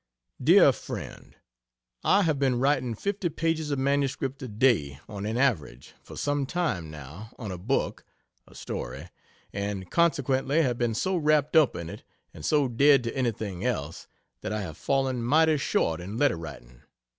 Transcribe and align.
DEAR 0.43 0.71
FRIEND, 0.71 1.35
I 2.03 2.23
have 2.23 2.39
been 2.39 2.59
writing 2.59 2.95
fifty 2.95 3.29
pages 3.29 3.69
of 3.69 3.77
manuscript 3.77 4.41
a 4.41 4.47
day, 4.47 4.99
on 5.07 5.27
an 5.27 5.37
average, 5.37 5.93
for 6.01 6.15
sometime 6.17 6.89
now, 6.89 7.35
on 7.37 7.51
a 7.51 7.57
book 7.59 8.03
(a 8.47 8.55
story) 8.55 9.11
and 9.53 9.91
consequently 9.91 10.63
have 10.63 10.79
been 10.79 10.95
so 10.95 11.15
wrapped 11.17 11.55
up 11.55 11.75
in 11.75 11.87
it 11.87 12.01
and 12.33 12.43
so 12.43 12.67
dead 12.67 13.03
to 13.03 13.15
anything 13.15 13.63
else, 13.63 14.07
that 14.41 14.51
I 14.51 14.61
have 14.63 14.75
fallen 14.75 15.21
mighty 15.21 15.57
short 15.57 16.01
in 16.01 16.17
letter 16.17 16.35
writing. 16.35 16.81